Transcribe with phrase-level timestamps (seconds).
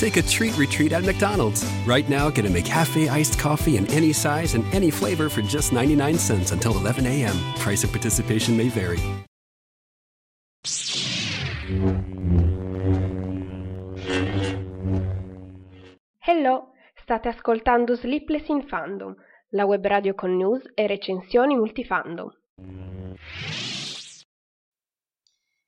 [0.00, 1.62] Take a treat retreat at McDonald's.
[1.84, 5.74] Right now, get a McCafe iced coffee in any size and any flavor for just
[5.74, 7.36] 99 cents until 11 a.m.
[7.58, 8.98] Price of participation may vary.
[16.20, 19.14] Hello, state ascoltando Sleepless in Fandom,
[19.50, 22.30] la web radio con news e recensioni multifandom.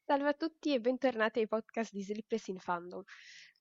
[0.07, 3.03] Salve a tutti e bentornati ai podcast di Sleepless in Fandom.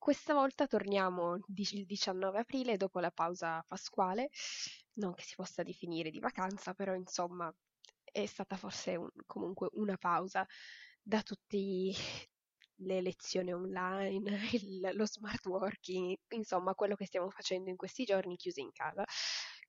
[0.04, 4.32] Questa volta torniamo il 19 aprile dopo la pausa pasquale,
[4.94, 7.54] non che si possa definire di vacanza, però insomma
[8.04, 10.44] è stata forse un, comunque una pausa
[11.00, 11.92] da tutte
[12.78, 18.38] le lezioni online, il, lo smart working, insomma quello che stiamo facendo in questi giorni
[18.38, 19.06] chiusi in casa.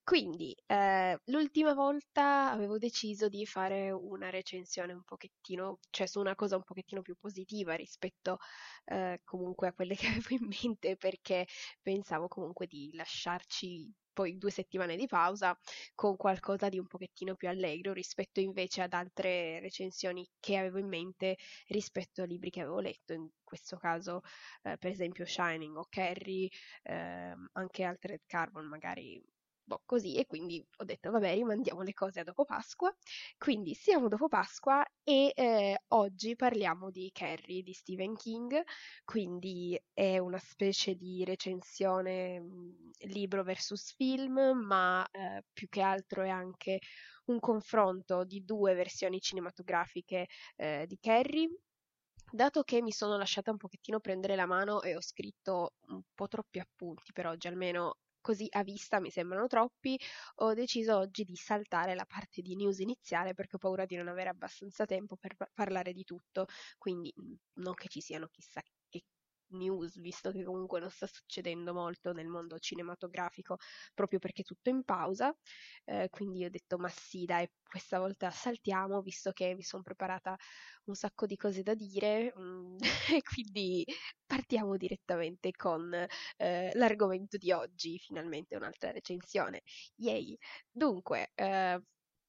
[0.05, 6.35] Quindi, eh, l'ultima volta avevo deciso di fare una recensione un pochettino, cioè su una
[6.35, 8.39] cosa un pochettino più positiva rispetto
[8.87, 11.47] eh, comunque a quelle che avevo in mente, perché
[11.81, 15.57] pensavo comunque di lasciarci poi due settimane di pausa
[15.95, 20.89] con qualcosa di un pochettino più allegro rispetto invece ad altre recensioni che avevo in
[20.89, 21.37] mente
[21.69, 24.21] rispetto ai libri che avevo letto, in questo caso
[24.65, 26.49] eh, per esempio Shining o Carrie,
[26.83, 29.23] eh, anche Altered Carbon magari
[29.73, 32.95] boh, così e quindi ho detto vabbè rimandiamo le cose a dopo Pasqua.
[33.39, 38.63] Quindi siamo dopo Pasqua e eh, oggi parliamo di Carrie di Stephen King,
[39.05, 46.23] quindi è una specie di recensione mh, libro versus film, ma eh, più che altro
[46.23, 46.81] è anche
[47.27, 51.49] un confronto di due versioni cinematografiche eh, di Carrie.
[52.31, 56.29] Dato che mi sono lasciata un pochettino prendere la mano e ho scritto un po'
[56.29, 59.99] troppi appunti per oggi, almeno così a vista mi sembrano troppi,
[60.37, 64.09] ho deciso oggi di saltare la parte di news iniziale perché ho paura di non
[64.09, 66.47] avere abbastanza tempo per parlare di tutto,
[66.79, 67.13] quindi
[67.55, 68.63] non che ci siano chissà
[69.53, 73.57] news, visto che comunque non sta succedendo molto nel mondo cinematografico,
[73.95, 75.35] proprio perché è tutto in pausa.
[75.85, 80.37] Eh, quindi ho detto, ma sì, dai, questa volta saltiamo, visto che mi sono preparata
[80.85, 82.77] un sacco di cose da dire, mm,
[83.19, 83.85] e quindi
[84.27, 85.93] partiamo direttamente con
[86.37, 89.63] eh, l'argomento di oggi, finalmente un'altra recensione.
[89.97, 90.37] Yay!
[90.71, 91.81] Dunque, eh,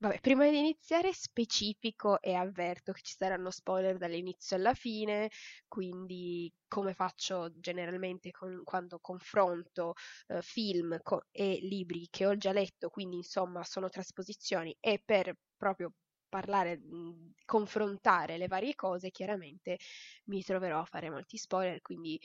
[0.04, 5.30] Vabbè, prima di iniziare specifico e avverto che ci saranno spoiler dall'inizio alla fine,
[5.68, 9.94] quindi come faccio generalmente con, quando confronto
[10.28, 15.34] eh, film co- e libri che ho già letto, quindi insomma sono trasposizioni e per
[15.56, 15.94] proprio
[16.28, 19.78] parlare, mh, confrontare le varie cose, chiaramente
[20.26, 22.20] mi troverò a fare molti spoiler, quindi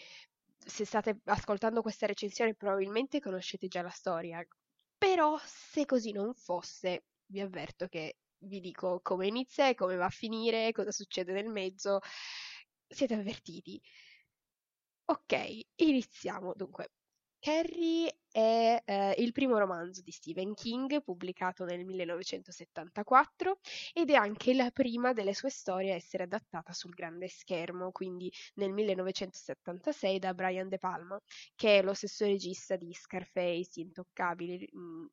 [0.58, 4.44] se state ascoltando questa recensione probabilmente conoscete già la storia,
[4.96, 10.06] però se così non fosse vi avverto che vi dico come inizia e come va
[10.06, 12.00] a finire, cosa succede nel mezzo.
[12.86, 13.80] Siete avvertiti.
[15.06, 16.90] Ok, iniziamo dunque.
[17.40, 23.60] Carrie è eh, il primo romanzo di Stephen King pubblicato nel 1974
[23.92, 28.30] ed è anche la prima delle sue storie a essere adattata sul grande schermo, quindi
[28.54, 31.18] nel 1976 da Brian De Palma,
[31.54, 35.06] che è lo stesso regista di Scarface, Intoccabili, mm,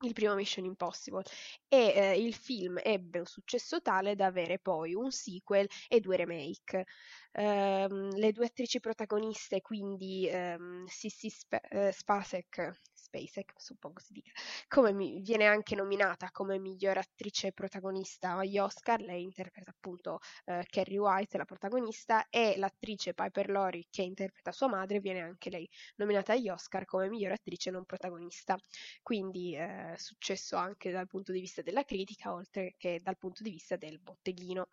[0.00, 1.22] il primo Mission Impossible
[1.68, 6.16] e eh, il film ebbe un successo tale da avere poi un sequel e due
[6.16, 6.84] remake.
[7.32, 14.32] Um, le due attrici protagoniste, quindi um, Sissy Sp- uh, Spacek, Spacek, suppongo si dica,
[14.66, 20.60] come mi- viene anche nominata come miglior attrice protagonista agli Oscar, lei interpreta appunto uh,
[20.64, 25.68] Carrie White, la protagonista, e l'attrice Piper Lori, che interpreta sua madre, viene anche lei
[25.96, 28.56] nominata agli Oscar come miglior attrice non protagonista.
[29.02, 33.50] Quindi uh, successo anche dal punto di vista della critica, oltre che dal punto di
[33.50, 34.68] vista del botteghino.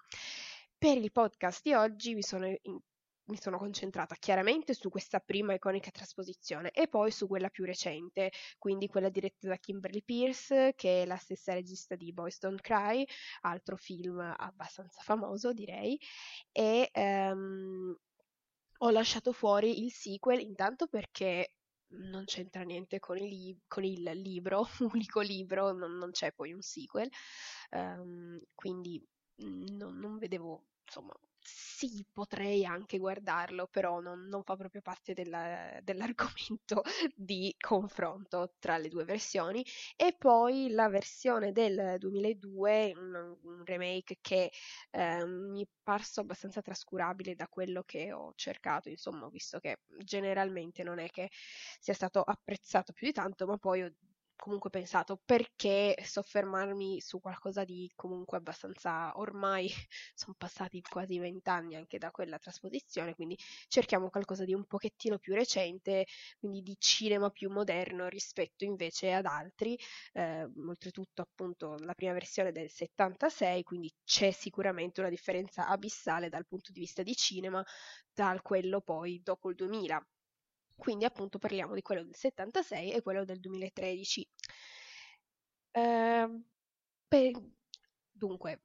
[0.78, 2.48] Per il podcast di oggi mi sono
[3.32, 8.32] mi sono concentrata chiaramente su questa prima iconica trasposizione e poi su quella più recente,
[8.60, 13.06] quindi quella diretta da Kimberly Pierce, che è la stessa regista di Boys Don't Cry,
[13.42, 15.98] altro film abbastanza famoso direi,
[16.52, 17.96] e um,
[18.80, 21.54] ho lasciato fuori il sequel intanto perché
[21.94, 26.52] non c'entra niente con il, li- con il libro, unico libro, non, non, c'è poi
[26.52, 27.10] un sequel,
[27.72, 29.02] um, quindi
[29.38, 31.14] non, non, devo, insomma,
[31.44, 36.84] sì, potrei anche guardarlo, però non, non fa proprio parte della, dell'argomento
[37.16, 39.66] di confronto tra le due versioni.
[39.96, 44.52] E poi la versione del 2002, un, un remake che
[44.92, 50.84] eh, mi è parso abbastanza trascurabile da quello che ho cercato, insomma, visto che generalmente
[50.84, 51.30] non è che
[51.80, 53.92] sia stato apprezzato più di tanto, ma poi ho
[54.42, 59.70] comunque pensato perché soffermarmi su qualcosa di comunque abbastanza ormai
[60.16, 65.36] sono passati quasi vent'anni anche da quella trasposizione, quindi cerchiamo qualcosa di un pochettino più
[65.36, 66.08] recente,
[66.40, 69.78] quindi di cinema più moderno rispetto invece ad altri,
[70.14, 76.48] eh, oltretutto appunto la prima versione del 76, quindi c'è sicuramente una differenza abissale dal
[76.48, 77.64] punto di vista di cinema
[78.12, 80.04] dal quello poi dopo il 2000.
[80.82, 84.28] Quindi appunto parliamo di quello del 76 e quello del 2013.
[85.70, 86.42] Eh,
[87.08, 87.32] per...
[88.10, 88.64] Dunque,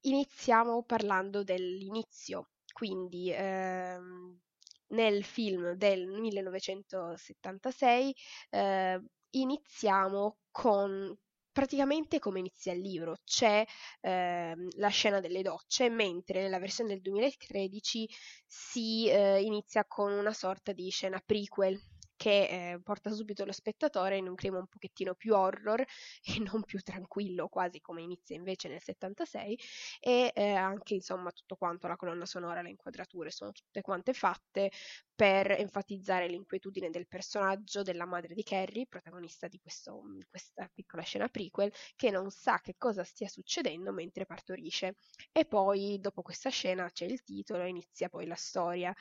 [0.00, 4.40] iniziamo parlando dell'inizio, quindi ehm,
[4.88, 8.16] nel film del 1976
[8.50, 9.00] eh,
[9.30, 11.16] iniziamo con
[11.56, 13.64] praticamente come inizia il libro, c'è
[14.02, 18.06] eh, la scena delle docce, mentre nella versione del 2013
[18.46, 21.80] si eh, inizia con una sorta di scena prequel
[22.16, 25.80] che eh, porta subito lo spettatore in un clima un pochettino più horror
[26.24, 29.58] e non più tranquillo, quasi come inizia invece nel 76,
[30.00, 34.70] e eh, anche insomma tutto quanto, la colonna sonora, le inquadrature sono tutte quante fatte
[35.14, 41.28] per enfatizzare l'inquietudine del personaggio della madre di Carrie, protagonista di questo, questa piccola scena
[41.28, 44.96] prequel, che non sa che cosa stia succedendo mentre partorisce.
[45.32, 48.94] E poi dopo questa scena c'è il titolo e inizia poi la storia.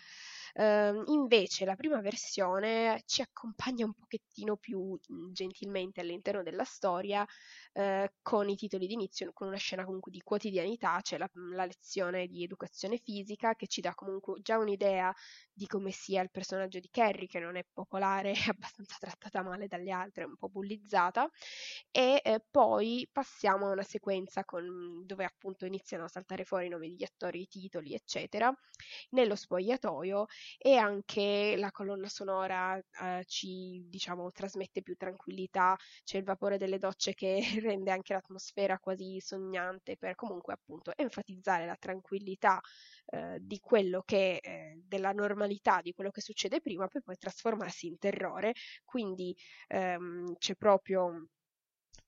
[0.57, 7.25] Uh, invece la prima versione ci accompagna un pochettino più mhmm, gentilmente all'interno della storia
[7.74, 11.66] uh, con i titoli d'inizio, con una scena comunque di quotidianità, c'è la, mhmm, la
[11.66, 15.13] lezione di educazione fisica che ci dà comunque già un'idea
[15.52, 19.68] di come sia il personaggio di Carrie, che non è popolare, è abbastanza trattata male
[19.68, 21.30] dalle altre, è un po' bullizzata,
[21.92, 26.69] e eh, poi passiamo a una sequenza con, dove appunto iniziano a saltare fuori i
[26.69, 28.54] nomi degli attori, i titoli, eccetera,
[29.12, 30.25] nello spogliatoio
[30.57, 36.77] e anche la colonna sonora eh, ci, diciamo, trasmette più tranquillità, c'è il vapore delle
[36.77, 42.59] docce che rende anche l'atmosfera quasi sognante per comunque appunto enfatizzare la tranquillità
[43.07, 47.88] eh, di quello che eh, della normalità di quello che succede prima per poi trasformarsi
[47.88, 48.53] in terrore.
[48.83, 49.36] Quindi
[49.68, 51.27] ehm, c'è proprio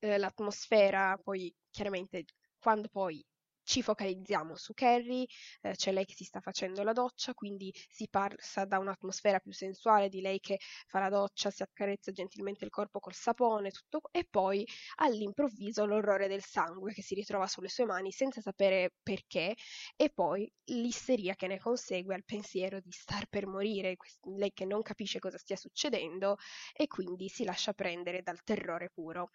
[0.00, 2.24] eh, l'atmosfera poi chiaramente
[2.58, 3.24] quando poi
[3.68, 5.26] ci focalizziamo su Carrie,
[5.60, 9.52] eh, c'è lei che si sta facendo la doccia, quindi si passa da un'atmosfera più
[9.52, 10.56] sensuale di lei che
[10.86, 14.66] fa la doccia, si accarezza gentilmente il corpo col sapone, tutto, e poi
[14.96, 19.54] all'improvviso l'orrore del sangue che si ritrova sulle sue mani senza sapere perché,
[19.96, 23.96] e poi l'isteria che ne consegue al pensiero di star per morire,
[24.34, 26.36] lei che non capisce cosa stia succedendo
[26.72, 29.28] e quindi si lascia prendere dal terrore puro.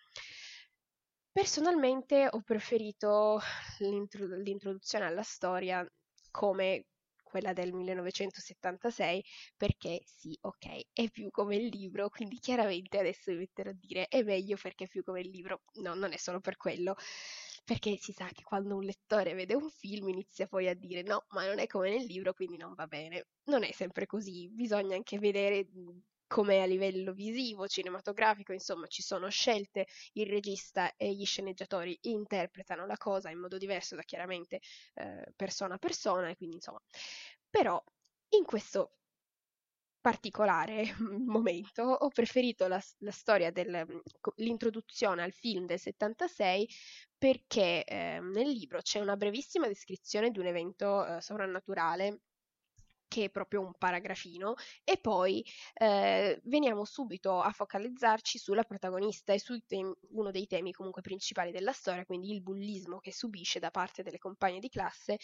[1.34, 3.40] Personalmente ho preferito
[3.80, 5.86] l'intro- l'introduzione alla storia
[6.32, 6.86] come
[7.24, 9.22] quella del 1976
[9.58, 14.08] perché sì, ok, è più come il libro, quindi chiaramente adesso mi metterò a dire
[14.08, 15.62] è meglio perché è più come il libro.
[15.82, 16.96] No, non è solo per quello,
[17.66, 21.26] perché si sa che quando un lettore vede un film inizia poi a dire no,
[21.30, 23.26] ma non è come nel libro, quindi non va bene.
[23.46, 25.66] Non è sempre così, bisogna anche vedere
[26.34, 32.88] come a livello visivo, cinematografico, insomma ci sono scelte, il regista e gli sceneggiatori interpretano
[32.88, 34.60] la cosa in modo diverso da chiaramente
[34.96, 36.82] eh, persona a persona e quindi insomma,
[37.52, 37.80] però
[38.30, 38.98] in questo
[40.02, 46.68] particolare momento ho preferito la, la storia dell'introduzione al film del 76
[47.16, 52.22] perché eh, nel libro c'è una brevissima descrizione di un evento eh, sovrannaturale
[53.14, 59.40] che è proprio un paragrafino, e poi eh, veniamo subito a focalizzarci sulla protagonista e
[59.40, 63.70] su temi, uno dei temi comunque principali della storia, quindi il bullismo che subisce da
[63.70, 65.20] parte delle compagne di classe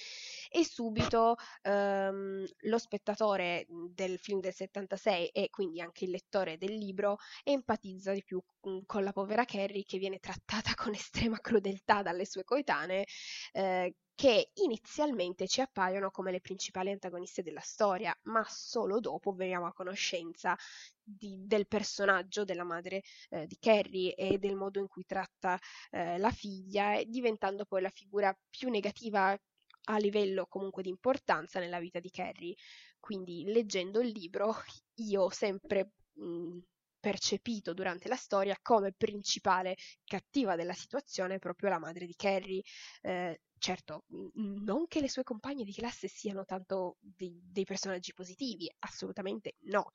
[0.52, 6.76] e subito ehm, lo spettatore del film del 76 e quindi anche il lettore del
[6.76, 8.40] libro empatizza di più
[8.86, 13.06] con la povera Carrie che viene trattata con estrema crudeltà dalle sue coetanee
[13.54, 19.66] eh, che inizialmente ci appaiono come le principali antagoniste della storia, ma solo dopo veniamo
[19.66, 20.58] a conoscenza
[21.02, 25.58] di, del personaggio della madre eh, di Carrie e del modo in cui tratta
[25.92, 29.40] eh, la figlia, diventando poi la figura più negativa
[29.86, 32.56] a livello comunque di importanza nella vita di Carrie.
[33.00, 34.54] Quindi leggendo il libro
[34.96, 36.58] io sempre mh,
[37.00, 42.62] percepito durante la storia come principale cattiva della situazione proprio la madre di Carrie.
[43.02, 48.72] Eh, certo, non che le sue compagne di classe siano tanto dei, dei personaggi positivi,
[48.80, 49.92] assolutamente no,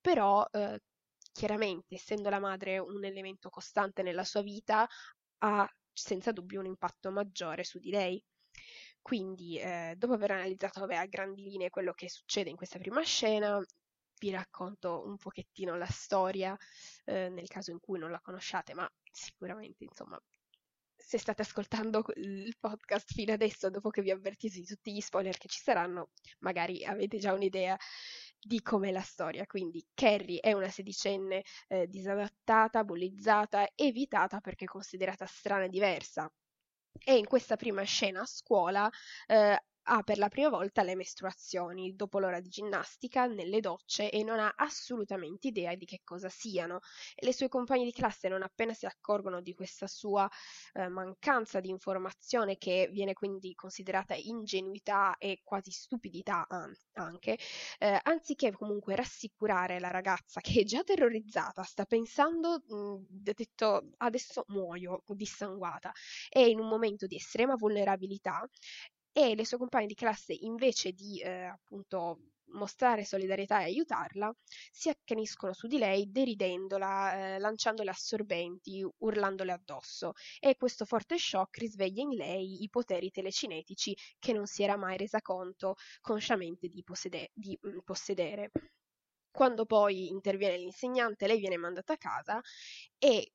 [0.00, 0.80] però eh,
[1.32, 4.86] chiaramente essendo la madre un elemento costante nella sua vita
[5.38, 8.22] ha senza dubbio un impatto maggiore su di lei.
[9.02, 13.02] Quindi, eh, dopo aver analizzato vabbè, a grandi linee quello che succede in questa prima
[13.02, 13.58] scena,
[14.20, 16.56] vi racconto un pochettino la storia,
[17.06, 20.20] eh, nel caso in cui non la conosciate, ma sicuramente, insomma,
[20.94, 25.00] se state ascoltando il podcast fino adesso, dopo che vi ho avvertito di tutti gli
[25.00, 26.10] spoiler che ci saranno,
[26.40, 27.76] magari avete già un'idea
[28.38, 29.46] di com'è la storia.
[29.46, 36.30] Quindi Carrie è una sedicenne eh, disadattata, bullizzata, evitata perché considerata strana e diversa.
[37.02, 38.90] E in questa prima scena a scuola
[39.26, 44.22] eh, ha per la prima volta le mestruazioni dopo l'ora di ginnastica nelle docce e
[44.22, 46.80] non ha assolutamente idea di che cosa siano.
[47.16, 50.28] Le sue compagne di classe non appena si accorgono di questa sua
[50.74, 56.46] eh, mancanza di informazione che viene quindi considerata ingenuità e quasi stupidità
[56.92, 57.38] anche,
[57.78, 63.90] eh, anziché comunque rassicurare la ragazza che è già terrorizzata, sta pensando, mh, ha detto
[63.98, 65.92] adesso muoio dissanguata,
[66.28, 68.46] è in un momento di estrema vulnerabilità
[69.12, 72.18] e le sue compagne di classe invece di eh, appunto
[72.52, 74.32] mostrare solidarietà e aiutarla,
[74.70, 81.58] si accaniscono su di lei deridendola, eh, lanciandole assorbenti, urlandole addosso e questo forte shock
[81.58, 86.82] risveglia in lei i poteri telecinetici che non si era mai resa conto consciamente di,
[86.82, 88.50] possede- di mh, mm, possedere.
[89.30, 92.40] Quando poi interviene l'insegnante, lei viene mandata a casa
[92.98, 93.32] e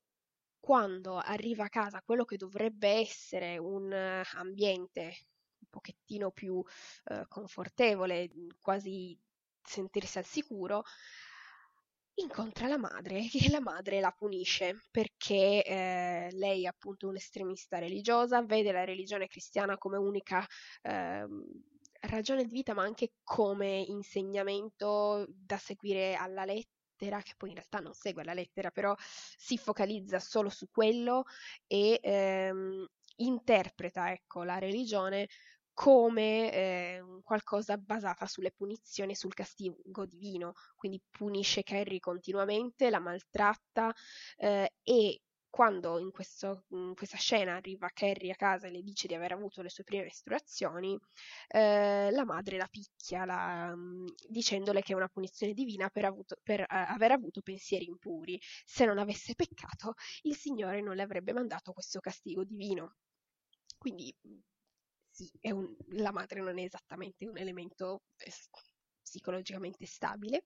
[0.60, 4.38] quando arriva a casa quello che dovrebbe essere un uh,
[5.70, 6.64] pochettino più
[7.06, 8.30] eh, confortevole,
[8.60, 9.18] quasi
[9.62, 10.84] sentirsi al sicuro,
[12.16, 18.44] incontra la madre e la madre la punisce perché eh, lei è appunto un'estremista religiosa,
[18.44, 20.46] vede la religione cristiana come unica
[20.82, 21.26] eh,
[22.08, 27.80] ragione di vita ma anche come insegnamento da seguire alla lettera che poi in realtà
[27.80, 31.26] non segue la lettera, però si focalizza solo su quello
[31.68, 35.28] e ehm, interpreta ecco, la religione
[35.76, 43.00] come eh, qualcosa basata sulle punizioni e sul castigo divino, quindi punisce Carrie continuamente, la
[43.00, 43.94] maltratta
[44.38, 49.08] eh, e quando in, questo, in, questa scena arriva Carrie a casa e le dice
[49.08, 50.98] di aver avuto le sue prime mestruazioni,
[51.48, 56.38] eh, la madre la picchia la, um, dicendole che è una punizione divina per, avuto,
[56.44, 58.40] per uh, aver avuto pensieri impuri.
[58.66, 62.96] Se non avesse peccato, il Signore non le avrebbe mandato questo castigo divino.
[63.78, 64.14] Quindi
[65.16, 68.32] sì, un, la madre non è esattamente un elemento eh,
[69.02, 70.46] psicologicamente stabile.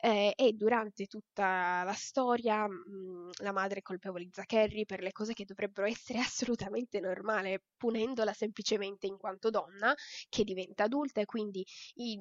[0.00, 5.32] Eh, e durante tutta la storia mh, mm, la madre colpevolizza Carrie per le cose
[5.32, 9.92] che dovrebbero essere assolutamente normali, punendola semplicemente in quanto donna
[10.28, 12.20] che diventa adulta e quindi in,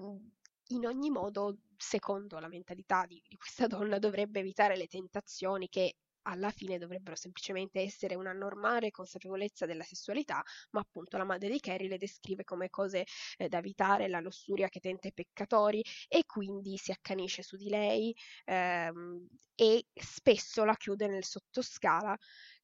[0.69, 5.93] in ogni modo, secondo la mentalità di, di, questa donna, dovrebbe evitare le tentazioni che
[6.27, 11.59] alla fine dovrebbero semplicemente essere una normale consapevolezza della sessualità, ma appunto la madre di
[11.59, 13.05] Carrie le descrive come cose
[13.37, 17.69] eh, da evitare, la lussuria che tenta i peccatori e quindi si accanisce su di
[17.69, 18.15] lei
[18.45, 22.15] ehm, e spesso la chiude nel sottoscala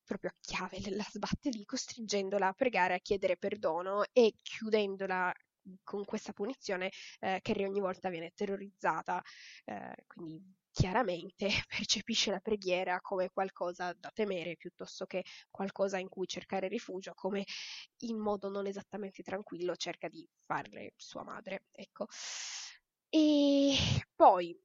[0.03, 5.34] proprio a chiave, la sbatte lì, costringendola a pregare, a chiedere perdono e chiudendola
[5.84, 6.91] con questa punizione
[7.22, 9.22] eh, Carrie ogni volta viene terrorizzata,
[9.65, 10.41] eh, quindi
[10.73, 17.13] chiaramente percepisce la preghiera come qualcosa da temere piuttosto che qualcosa in cui cercare rifugio,
[17.15, 17.45] come
[17.99, 21.65] in modo non esattamente tranquillo cerca di farle sua madre.
[21.71, 22.07] Ecco.
[23.09, 23.75] E
[24.15, 24.57] poi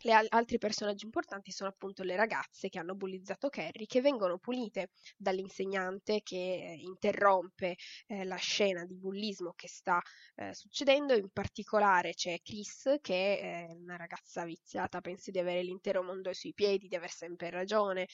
[0.00, 4.38] le al- altri personaggi importanti sono appunto le ragazze che hanno bullizzato Carrie, che vengono
[4.38, 7.76] punite dall'insegnante che eh, interrompe
[8.06, 10.00] eh, la scena di bullismo che sta
[10.36, 11.14] eh, succedendo.
[11.14, 16.34] In particolare c'è Chris, che è una ragazza viziata, pensa di avere l'intero mondo ai
[16.34, 18.06] suoi piedi, di aver sempre ragione,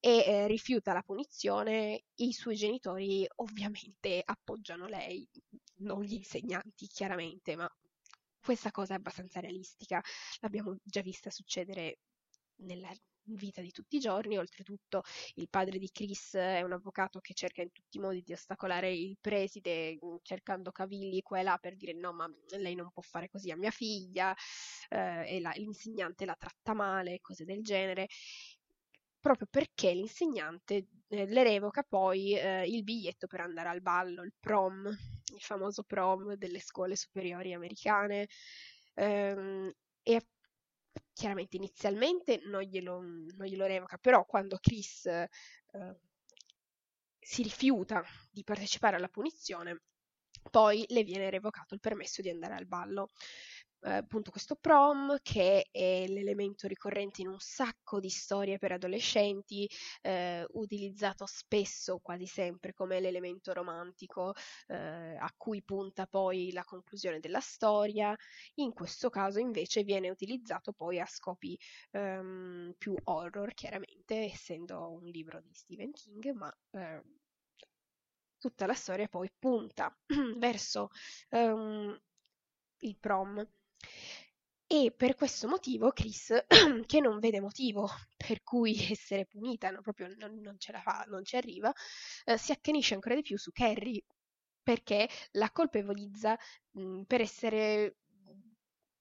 [0.00, 2.02] e eh, rifiuta la punizione.
[2.16, 5.28] I suoi genitori ovviamente appoggiano lei,
[5.78, 7.70] non gli insegnanti chiaramente, ma
[8.46, 10.00] questa cosa è abbastanza realistica,
[10.38, 11.98] l'abbiamo già vista succedere
[12.58, 12.92] nella
[13.24, 15.02] vita di tutti i giorni, oltretutto
[15.34, 18.92] il padre di Chris è un avvocato che cerca in tutti i modi di ostacolare
[18.92, 23.02] il preside, mm, cercando cavilli qua e là per dire no, ma lei non può
[23.02, 24.32] fare così a mia figlia,
[24.90, 28.06] eh, e la, l'insegnante la tratta male, cose del genere.
[29.18, 34.34] Proprio perché l'insegnante eh, le revoca poi eh, il biglietto per andare al ballo, il
[34.38, 34.88] prom,
[35.36, 38.28] il famoso prom delle scuole superiori americane.
[38.94, 40.26] Ehm, e
[41.12, 45.28] chiaramente inizialmente non glielo, non glielo revoca, però quando Chris eh,
[47.18, 49.82] si rifiuta di partecipare alla punizione,
[50.50, 53.10] poi le viene revocato il permesso di andare al ballo
[53.86, 59.68] eh, appunto questo prom che è l'elemento ricorrente in un sacco di storie per adolescenti,
[60.02, 64.34] eh, utilizzato spesso, quasi sempre, come l'elemento romantico
[64.66, 68.14] eh, a cui punta poi la conclusione della storia.
[68.54, 71.56] In questo caso invece viene utilizzato poi a scopi
[71.92, 77.02] ehm, più horror, chiaramente, essendo un libro di Stephen King, ma eh,
[78.38, 79.96] tutta la storia poi punta
[80.38, 80.90] verso
[81.30, 81.96] um,
[82.80, 83.46] il prom.
[84.68, 86.32] E per questo motivo Chris,
[86.86, 91.04] che non vede motivo per cui essere punita, no, proprio non, non, ce la fa,
[91.08, 91.72] non ci arriva,
[92.24, 94.04] eh, si accanisce ancora di più su Carrie
[94.62, 96.36] perché la colpevolizza
[96.72, 97.98] mh, per essere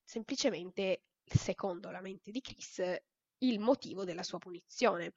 [0.03, 2.82] semplicemente, secondo la mente di Chris,
[3.39, 5.13] il motivo della sua punizione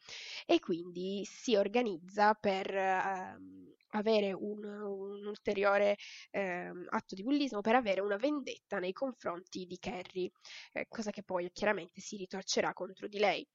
[0.46, 5.96] e quindi si organizza per ehm, avere un, un ulteriore
[6.30, 10.30] ehm, atto di bullismo, per avere una vendetta nei confronti di Carrie,
[10.72, 13.46] eh, cosa che poi chiaramente si ritorcerà contro di lei.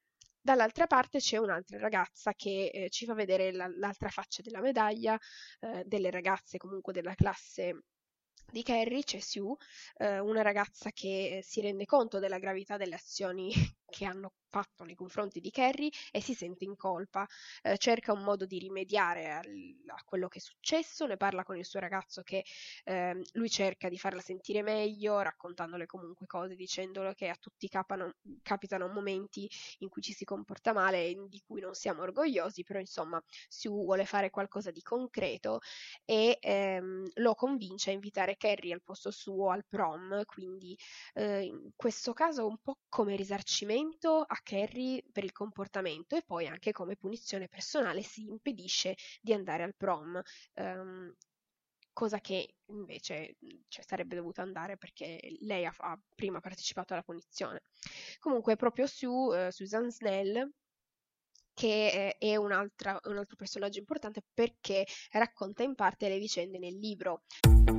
[0.41, 5.17] Dall'altra parte c'è un'altra ragazza che eh, ci fa vedere la, l'altra faccia della medaglia,
[5.62, 7.84] eh, delle ragazze comunque della classe
[8.51, 9.55] di Carrie c'è Sue,
[9.98, 13.51] eh, una ragazza che si rende conto della gravità delle azioni
[13.94, 17.28] che hanno fatto nei confronti di Carrie e si sente in colpa,
[17.62, 19.48] eh, cerca un modo di rimediare al,
[19.88, 22.44] a quello che è successo, ne parla con il suo ragazzo che
[22.86, 28.14] eh, lui cerca di farla sentire meglio, raccontandole comunque cose, dicendole che a tutti capano,
[28.42, 32.80] capitano momenti in cui ci si comporta male e di cui non siamo orgogliosi, però
[32.80, 35.60] insomma Sue vuole fare qualcosa di concreto
[36.06, 40.78] e ehm, lo convince a invitare Carrie al posto suo al prom, quindi
[41.14, 43.83] eh, in questo caso un po' come risarcimento
[44.28, 49.63] a Carrie per il comportamento e poi anche come punizione personale si impedisce di andare
[49.63, 50.22] al prom.
[50.56, 51.13] Um,
[51.94, 53.38] cosa che invece
[53.68, 57.62] cioè, sarebbe dovuta andare perché lei ha, ha, prima partecipato alla punizione.
[58.20, 60.52] Comunque proprio su uh, Susan Snell
[61.53, 63.00] che è un, altro
[63.38, 67.22] personaggio importante perché racconta in parte le vicende nel libro.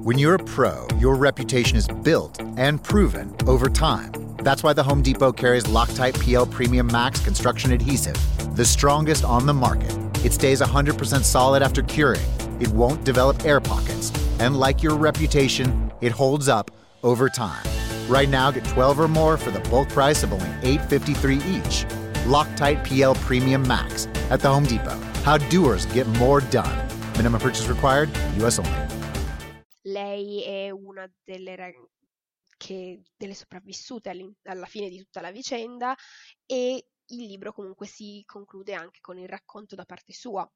[0.04, 4.12] When you're a pro, your reputation is built and proven over time.
[4.42, 8.16] That's why the Home Depot carries Loctite PL Premium Max construction adhesive,
[8.54, 9.96] the strongest on the market.
[10.22, 12.20] It stays 100% solid after curing.
[12.60, 14.12] It won't develop air pockets.
[14.40, 16.70] And like your reputation, it holds up
[17.02, 17.64] over time.
[18.08, 22.03] Right now, get 12 or more for the bulk price of only $8.53 each.
[22.26, 24.98] Loctite PL Premium Max at the Home Depot.
[25.24, 26.74] How doers get more done.
[27.16, 28.08] Minimum purchase required,
[28.38, 28.87] US only.
[29.82, 31.88] Lei è una delle, rag-
[32.56, 34.10] che, delle sopravvissute
[34.44, 35.94] alla fine di tutta la vicenda
[36.46, 40.50] e il libro comunque si conclude anche con il racconto da parte sua.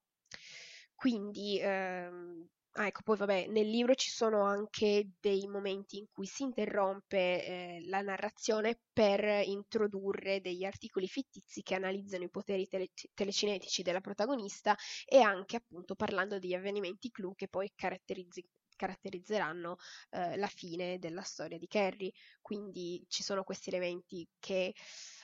[0.94, 2.48] Quindi ehm,
[2.81, 7.45] Ah, ecco, poi vabbè, nel libro ci sono anche dei momenti in cui si interrompe
[7.45, 14.01] eh, la narrazione per introdurre degli articoli fittizi che analizzano i poteri tele- telecinetici della
[14.01, 19.75] protagonista e anche appunto parlando degli avvenimenti clou che poi caratterizzi- caratterizzeranno
[20.11, 22.12] eh, la fine della storia di Carrie.
[22.41, 24.73] Quindi ci sono questi elementi che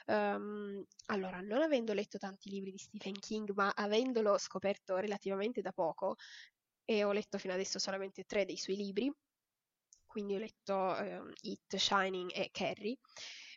[0.07, 5.73] Um, allora, non avendo letto tanti libri di Stephen King, ma avendolo scoperto relativamente da
[5.73, 6.17] poco,
[6.85, 9.13] e ho letto fino adesso solamente tre dei suoi libri,
[10.07, 12.99] quindi ho letto eh, It, Shining e Carrie,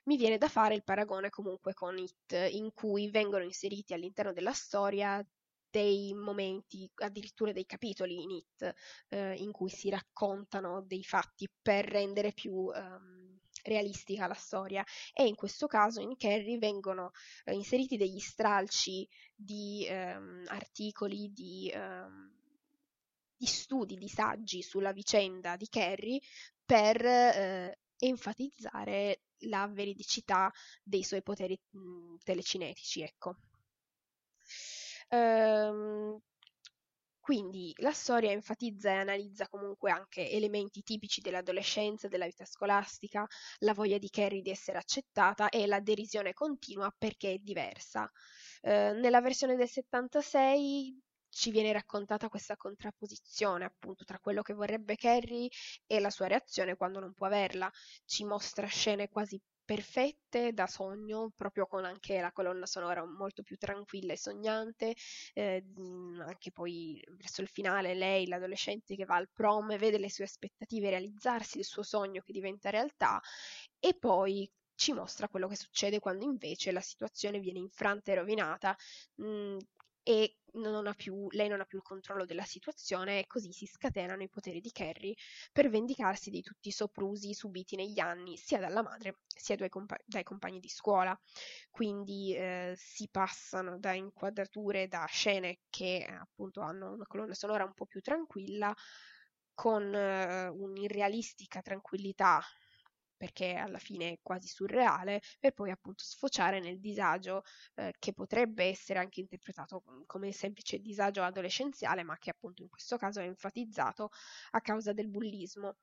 [0.05, 4.53] mi viene da fare il paragone comunque con It, in cui vengono inseriti all'interno della
[4.53, 5.23] storia
[5.69, 8.73] dei momenti, addirittura dei capitoli in It,
[9.09, 14.83] eh, in cui si raccontano dei fatti per rendere più um, realistica la storia.
[15.13, 17.11] E in questo caso in Carrie vengono
[17.43, 21.71] eh, inseriti degli stralci di um, articoli, di...
[21.75, 22.36] Um,
[23.37, 26.19] di studi, di saggi sulla vicenda di Carrie
[26.65, 30.51] per eh, enfatizzare la veridicità
[30.83, 33.35] dei suoi poteri mh, mm, telecinetici, ecco.
[35.09, 36.19] Ehm,
[37.19, 43.27] quindi la storia enfatizza e analizza comunque anche elementi tipici dell'adolescenza, della vita scolastica,
[43.59, 48.09] la voglia di Carrie di essere accettata e la derisione continua perché è diversa.
[48.61, 51.01] Eh, nella versione del 76
[51.37, 55.49] ci viene raccontata questa contrapposizione appunto tra quello che vorrebbe Carrie
[55.85, 57.71] e la sua reazione quando non può averla.
[58.05, 63.55] Ci mostra scene quasi perfette da sogno, proprio con anche la colonna sonora molto più
[63.57, 64.95] tranquilla e sognante,
[65.33, 65.63] eh,
[66.25, 70.89] anche poi verso il finale lei, l'adolescente che va al prom, vede le sue aspettative
[70.89, 73.21] realizzarsi, il suo sogno che diventa realtà
[73.79, 78.75] e poi ci mostra quello che succede quando invece la situazione viene infranta e rovinata
[79.15, 79.57] mh,
[80.07, 84.23] e non più, lei non ha più il controllo della situazione e così si scatenano
[84.23, 85.15] i poteri di Carrie
[85.51, 89.99] per vendicarsi di tutti i soprusi subiti negli anni sia dalla madre sia dai, compa-
[90.05, 91.19] dai compagni di scuola.
[91.69, 97.73] Quindi eh, si passano da inquadrature, da scene che appunto hanno una colonna sonora un
[97.73, 98.73] po' più tranquilla
[99.53, 102.41] con eh, un'irrealistica tranquillità
[103.17, 107.43] perché alla fine è quasi surreale, per poi appunto sfociare nel disagio
[107.75, 112.97] eh, che potrebbe essere anche interpretato come semplice disagio adolescenziale, ma che appunto in questo
[112.97, 114.09] caso è enfatizzato
[114.51, 115.75] a causa del bullismo.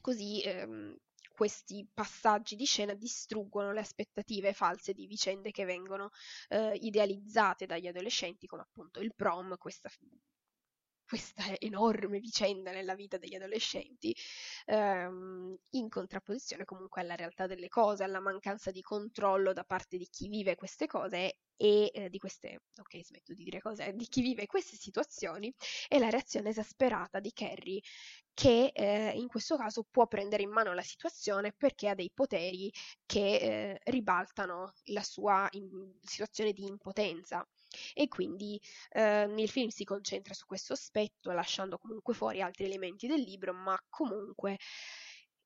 [0.00, 0.96] Così ehm,
[1.36, 6.10] questi passaggi di scena distruggono le aspettative false di vicende che vengono
[6.48, 9.88] eh, idealizzate dagli adolescenti, come appunto il prom, questa
[11.06, 14.14] questa enorme vicenda nella vita degli adolescenti,
[14.66, 20.08] ehm, in contrapposizione comunque alla realtà delle cose, alla mancanza di controllo da parte di
[20.10, 24.20] chi vive queste cose e eh, di queste, ok smetto di dire cose, di chi
[24.20, 25.52] vive queste situazioni
[25.88, 27.80] e la reazione esasperata di Carrie
[28.34, 32.70] che eh, in questo caso può prendere in mano la situazione perché ha dei poteri
[33.06, 37.46] che eh, ribaltano la sua in- situazione di impotenza
[37.94, 38.60] e quindi
[38.90, 43.52] eh, il film si concentra su questo aspetto lasciando comunque fuori altri elementi del libro,
[43.52, 44.58] ma comunque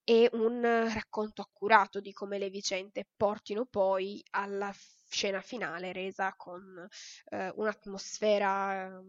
[0.05, 0.63] è un
[0.93, 4.75] racconto accurato di come le vicende portino poi alla
[5.09, 6.89] scena finale resa con
[7.31, 9.01] eh, un'atmosfera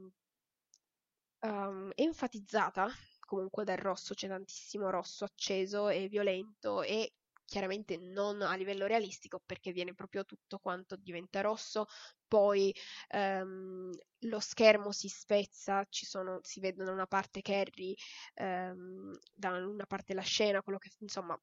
[1.42, 7.14] um, enfatizzata comunque dal rosso, c'è tantissimo rosso acceso e violento e
[7.52, 11.86] chiaramente non a livello realistico perché viene proprio tutto quanto diventa rosso,
[12.26, 12.74] poi
[13.10, 17.94] ehm, lo schermo si spezza, sono, si vede da una parte Carrie,
[18.36, 21.38] ehm, da una parte la scena, quello che insomma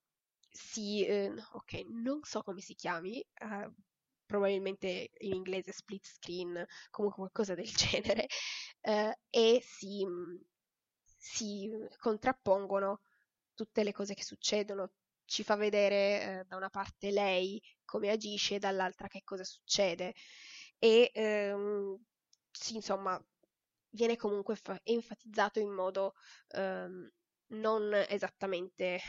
[0.50, 3.70] si, eh, ok, non so come si chiami, eh,
[4.24, 7.68] probabilmente in inglese split screen, comunque qualcosa del
[8.16, 8.26] genere,
[8.80, 10.06] eh, e si,
[11.18, 13.00] si contrappongono
[13.54, 14.92] tutte le cose che succedono,
[15.28, 20.14] ci fa vedere eh, da una parte lei come agisce e dall'altra che cosa succede
[20.78, 21.98] e ehm,
[22.50, 23.22] sì, insomma
[23.90, 26.14] viene comunque fa- enfatizzato in modo
[26.48, 27.10] ehm,
[27.48, 29.00] non esattamente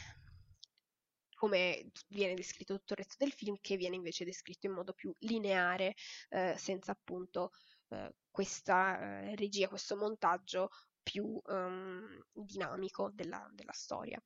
[1.36, 5.14] come viene descritto tutto il resto del film, che viene invece descritto in modo più
[5.20, 5.96] lineare,
[6.30, 7.52] eh, senza appunto
[7.90, 10.70] eh, questa eh, regia, questo montaggio
[11.02, 14.22] più um, dinamico della, della storia.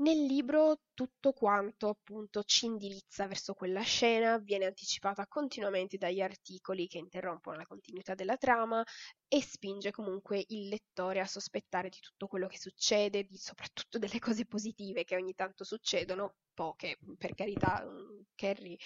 [0.00, 6.86] Nel libro tutto quanto appunto ci indirizza verso quella scena, viene anticipata continuamente dagli articoli
[6.86, 8.82] che interrompono la continuità della trama
[9.28, 14.18] e spinge comunque il lettore a sospettare di tutto quello che succede, di, soprattutto delle
[14.18, 17.86] cose positive che ogni tanto succedono, poche per carità,
[18.34, 18.78] Carrie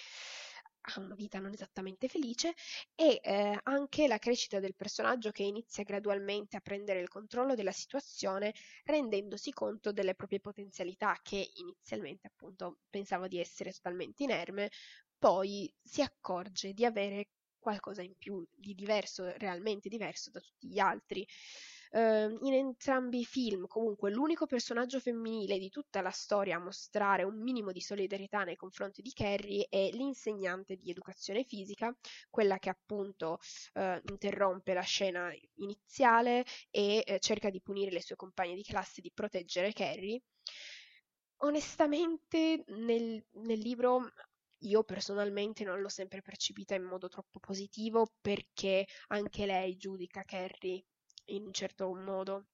[0.85, 2.53] ha una vita non esattamente felice
[2.93, 7.71] e eh, anche la crescita del personaggio che inizia gradualmente a prendere il controllo della
[7.71, 14.69] situazione rendendosi conto delle proprie potenzialità che inizialmente appunto pensava di essere totalmente inerme,
[15.17, 20.77] poi si accorge di avere qualcosa in più di diverso, realmente diverso da tutti gli
[20.77, 21.25] altri
[21.95, 27.23] Uh, in entrambi i film, comunque, l'unico personaggio femminile di tutta la storia a mostrare
[27.23, 31.95] un minimo di solidarietà nei confronti di Carrie è l'insegnante di educazione fisica,
[32.29, 33.39] quella che appunto
[33.75, 38.99] uh, interrompe la scena iniziale e uh, cerca di punire le sue compagne di classe,
[38.99, 40.21] di proteggere Carrie.
[41.43, 44.11] Onestamente, nel, nel libro
[44.63, 50.83] io personalmente non l'ho sempre percepita in modo troppo positivo perché anche lei giudica Carrie
[51.25, 52.47] in un certo modo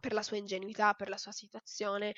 [0.00, 2.14] per la sua ingenuità, per la sua situazione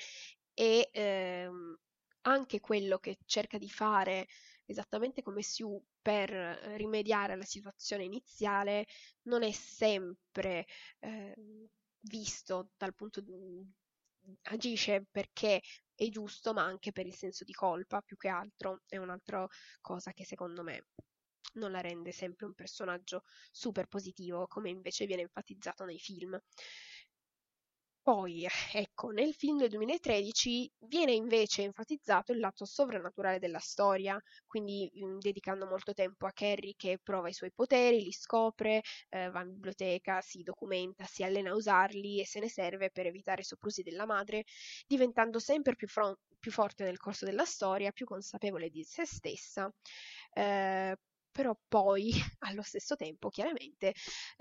[0.53, 1.77] e ehm,
[2.21, 4.27] anche quello che cerca di fare
[4.65, 6.29] esattamente come Sue per
[6.77, 8.85] rimediare alla situazione iniziale
[9.23, 10.65] non è sempre
[10.99, 11.33] eh,
[12.01, 13.63] visto dal punto di
[14.43, 15.61] agisce perché
[15.95, 19.45] è giusto ma anche per il senso di colpa più che altro è un'altra
[19.81, 20.85] cosa che secondo me
[21.53, 26.39] non la rende sempre un personaggio super positivo come invece viene enfatizzato nei film.
[28.03, 34.89] Poi, ecco, nel film del 2013 viene invece enfatizzato il lato sovrannaturale della storia, quindi
[34.91, 39.29] mh, mm, dedicando molto tempo a Carrie che prova i suoi poteri, li scopre, eh,
[39.29, 43.41] va in biblioteca, si documenta, si allena a usarli e se ne serve per evitare
[43.41, 44.45] i soprusi della madre,
[44.87, 49.71] diventando sempre più, fron- più forte nel corso della storia, più consapevole di se stessa.
[50.33, 50.97] Eh,
[51.31, 53.93] però poi allo stesso tempo chiaramente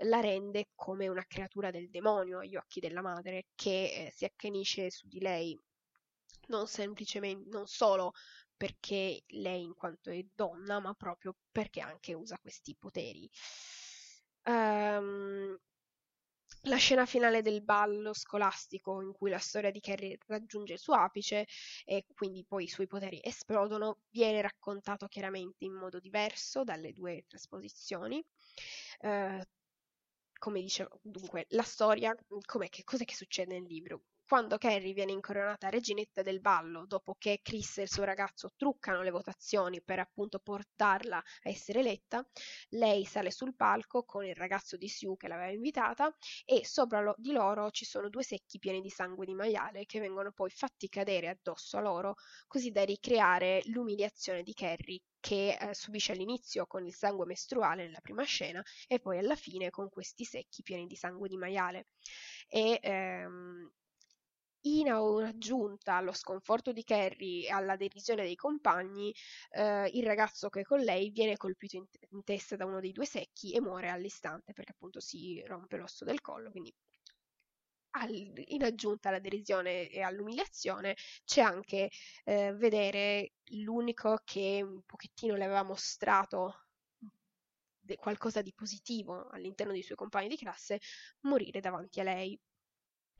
[0.04, 4.90] la rende come una creatura del demonio agli occhi della madre che eh, si accanisce
[4.90, 5.58] su di lei
[6.48, 8.12] non semplicemente, non solo
[8.56, 13.28] perché lei in quanto è donna, ma proprio perché anche usa questi poteri.
[14.44, 15.29] Um,
[16.70, 20.94] la scena finale del ballo scolastico in cui la storia di Carrie raggiunge il suo
[20.94, 21.46] apice
[21.84, 27.24] e quindi poi i suoi poteri esplodono viene raccontato chiaramente in modo diverso dalle due
[27.26, 28.24] trasposizioni.
[29.00, 29.42] Uh,
[30.38, 32.14] come dicevo, dunque, la storia,
[32.46, 34.04] com'è che, cos'è che succede nel libro?
[34.30, 39.02] Quando Carrie viene incoronata reginetta del ballo, dopo che Chris e il suo ragazzo truccano
[39.02, 42.24] le votazioni per appunto portarla a essere eletta,
[42.68, 46.14] lei sale sul palco con il ragazzo di Sue che l'aveva invitata
[46.44, 49.98] e sopra lo, di loro ci sono due secchi pieni di sangue di maiale che
[49.98, 52.14] vengono poi fatti cadere addosso a loro,
[52.46, 58.00] così da ricreare l'umiliazione di Carrie che eh, subisce all'inizio con il sangue mestruale nella
[58.00, 61.88] prima scena e poi alla fine con questi secchi pieni di sangue di maiale.
[62.48, 63.70] E ehm,
[64.62, 69.14] in aggiunta allo sconforto di Carrie e alla derisione dei compagni,
[69.50, 72.92] eh, il ragazzo che è con lei viene colpito in, in, testa da uno dei
[72.92, 76.50] due secchi e muore all'istante perché appunto si rompe l'osso del collo.
[76.50, 76.72] Quindi
[77.92, 78.10] al,
[78.46, 81.90] in aggiunta alla derisione e all'umiliazione c'è anche
[82.24, 86.66] eh, vedere l'unico che un pochettino le aveva mostrato
[87.96, 90.80] qualcosa di positivo all'interno dei suoi compagni di classe
[91.22, 92.38] morire davanti a lei.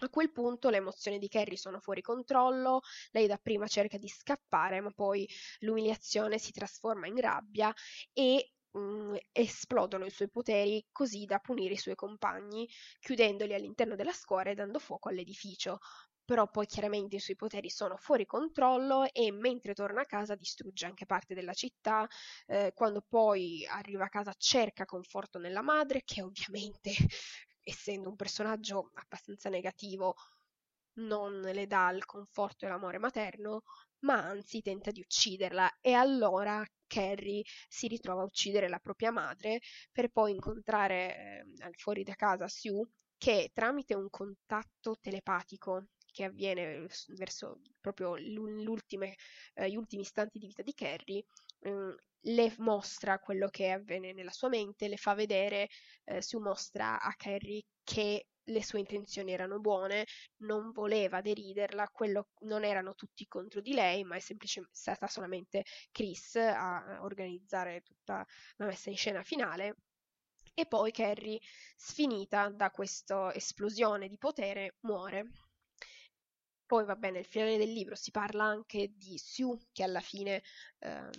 [0.02, 4.80] A quel punto le emozioni di Carrie sono fuori controllo, lei dapprima cerca di scappare,
[4.80, 5.28] ma poi
[5.60, 7.72] l'umiliazione si trasforma in rabbia
[8.14, 12.66] e mh, mm, esplodono i suoi poteri così da punire i suoi compagni,
[12.98, 15.78] chiudendoli all'interno della scuola e dando fuoco all'edificio.
[16.24, 20.86] Però poi chiaramente i suoi poteri sono fuori controllo e mentre torna a casa distrugge
[20.86, 22.08] anche parte della città.
[22.46, 26.92] Eh, quando poi arriva a casa cerca conforto nella madre, che ovviamente
[27.62, 30.14] essendo un personaggio abbastanza negativo,
[30.94, 33.62] non le dà il conforto e l'amore materno,
[34.00, 35.78] ma anzi tenta di ucciderla.
[35.80, 39.60] E allora Carrie si ritrova a uccidere la propria madre
[39.92, 46.86] per poi incontrare eh, fuori da casa Sue che tramite un contatto telepatico che avviene
[47.08, 49.14] verso proprio eh, gli ultimi
[50.00, 51.24] istanti di vita di Carrie,
[51.60, 51.94] eh,
[52.24, 55.68] le mostra quello che avviene nella sua mente, le fa vedere,
[56.04, 60.06] eh, si mostra a Carrie che le sue intenzioni erano buone,
[60.38, 65.64] non voleva deriderla, quello non erano tutti contro di lei, ma è semplicemente stata solamente
[65.92, 68.24] Chris a organizzare tutta
[68.56, 69.76] la messa in scena finale.
[70.52, 71.38] E poi Carrie,
[71.76, 75.26] sfinita da questa esplosione di potere, muore.
[76.70, 80.40] Poi va bene, nel finale del libro si parla anche di Sue, che alla fine
[80.78, 81.10] ehm,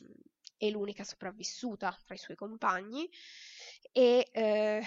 [0.56, 3.10] è l'unica sopravvissuta tra i suoi compagni.
[3.92, 4.82] E eh,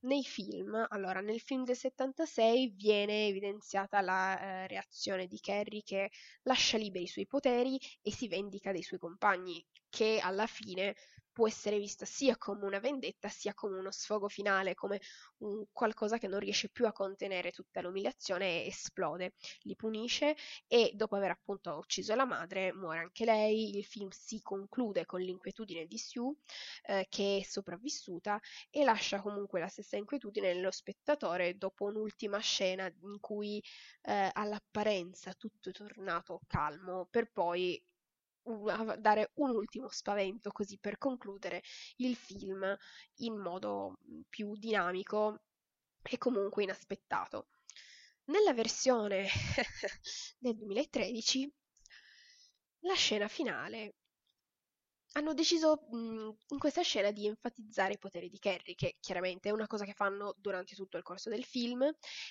[0.00, 6.10] nei film, allora nel film del 76 viene evidenziata la eh, reazione di Carrie che
[6.42, 10.96] lascia liberi i suoi poteri e si vendica dei suoi compagni che alla fine
[11.32, 15.00] può essere vista sia come una vendetta sia come uno sfogo finale, come
[15.38, 20.92] un qualcosa che non riesce più a contenere tutta l'umiliazione e esplode, li punisce e
[20.94, 25.86] dopo aver appunto ucciso la madre muore anche lei, il film si conclude con l'inquietudine
[25.86, 26.34] di Sue
[26.84, 28.40] eh, che è sopravvissuta
[28.70, 33.62] e lascia comunque la stessa inquietudine nello spettatore dopo un'ultima scena in cui
[34.02, 37.82] eh, all'apparenza tutto è tornato calmo per poi
[38.98, 41.62] dare un ultimo spavento così per concludere
[41.96, 42.76] il film
[43.16, 43.98] in modo
[44.28, 45.42] più dinamico
[46.02, 47.48] e comunque inaspettato.
[48.24, 49.26] Nella versione
[50.38, 51.52] del 2013
[52.80, 53.94] la scena finale
[55.12, 59.52] hanno deciso mh, in questa scena di enfatizzare i poteri di Carrie, che chiaramente è
[59.52, 61.88] una cosa che fanno durante tutto il corso del film,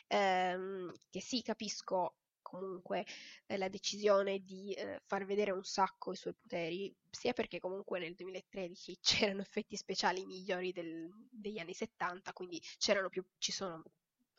[0.07, 2.15] ehm, che sì, capisco,
[2.49, 3.05] comunque
[3.45, 7.99] eh, la decisione di eh, far vedere un sacco i suoi poteri, sia perché comunque
[7.99, 12.62] nel 2013 c'erano effetti speciali migliori del, degli anni 70, quindi
[13.09, 13.83] più, ci sono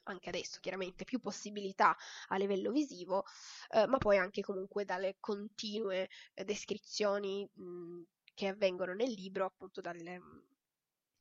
[0.04, 1.96] anche adesso chiaramente più possibilità
[2.28, 3.24] a livello visivo,
[3.70, 8.02] eh, ma poi anche comunque dalle continue eh, descrizioni mh,
[8.34, 10.20] che avvengono nel libro, appunto dalle,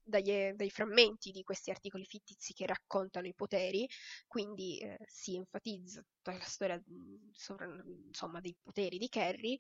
[0.10, 3.88] dagli, dai frammenti di questi articoli fittizi che raccontano i poteri,
[4.28, 6.82] quindi eh, si enfatizza tutta la storia
[7.32, 7.68] sopra,
[8.08, 9.58] insomma, dei poteri di Carrie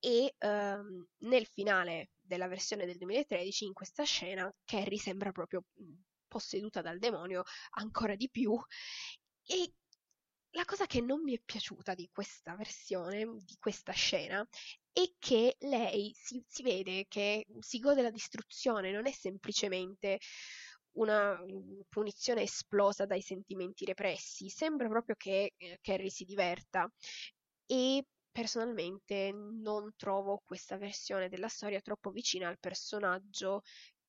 [0.00, 5.64] e ehm, nel finale della versione del 2013 in questa scena Carrie sembra proprio
[6.28, 8.56] posseduta dal demonio ancora di più
[9.44, 9.72] e
[10.58, 14.44] la cosa che non mi è piaciuta di questa versione, di questa scena,
[14.92, 20.18] è che lei si, si vede che si gode la distruzione, non è semplicemente
[20.96, 21.40] una
[21.88, 26.90] punizione esplosa dai sentimenti repressi, sembra proprio che eh, Carrie si diverta.
[27.64, 33.62] E personalmente non trovo questa versione della storia troppo vicina al personaggio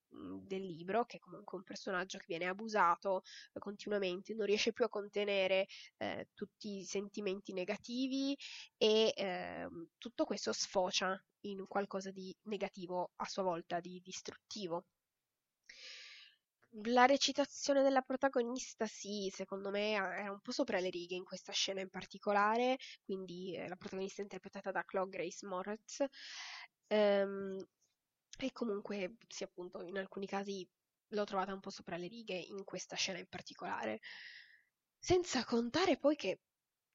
[0.10, 4.86] del libro, che è comunque un personaggio che viene abusato eh, continuamente, non riesce più
[4.86, 5.67] a contenere
[5.98, 8.36] eh, tutti i sentimenti negativi
[8.78, 9.67] e eh,
[9.98, 14.86] tutto questo sfocia in qualcosa di negativo, a sua volta di distruttivo.
[16.84, 21.52] La recitazione della protagonista, sì, secondo me era un po' sopra le righe in questa
[21.52, 26.04] scena in particolare, quindi eh, la protagonista è interpretata da Chloe Grace Moretz.
[26.88, 27.65] Um,
[28.45, 30.67] e comunque, sì, appunto, in alcuni casi
[31.10, 33.99] l'ho trovata un po' sopra le righe in questa scena in particolare.
[34.97, 36.41] Senza contare poi che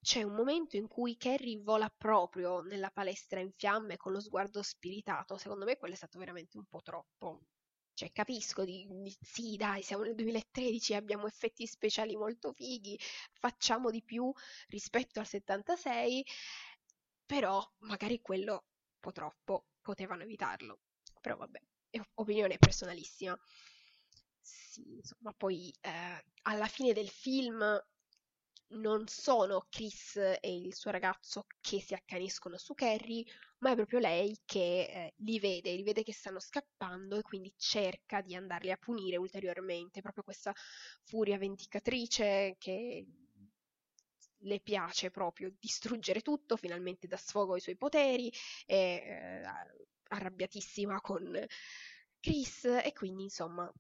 [0.01, 4.63] c'è un momento in cui Carrie vola proprio nella palestra in fiamme con lo sguardo
[4.63, 5.39] spiritato.
[5.39, 7.41] Secondo me quello è stato veramente un po' troppo.
[7.95, 12.99] Cioè, capisco di, di sì, dai, siamo nel 2013, abbiamo effetti speciali molto fighi,
[13.33, 14.33] facciamo di più
[14.69, 16.25] rispetto al 76,
[17.25, 20.81] però magari quello un po' troppo, potevano evitarlo
[21.25, 21.59] però vabbè,
[21.89, 23.39] è opinione personalissima.
[24.41, 27.63] Sì, insomma, poi eh, alla fine del film
[28.69, 33.25] non sono Chris e il suo ragazzo che si accaniscono su Carrie,
[33.59, 37.55] ma è proprio lei che eh, li vede, li vede che stanno scappando e quindi
[37.57, 40.01] cerca di andarli a punire ulteriormente.
[40.03, 40.53] Proprio questa
[41.05, 43.07] furia vendicatrice che
[44.41, 48.31] le piace proprio distruggere tutto, finalmente dà sfogo ai suoi poteri
[48.67, 49.43] e eh,
[50.09, 51.47] arrabbiatissima con
[52.21, 53.71] Chris e quindi insomma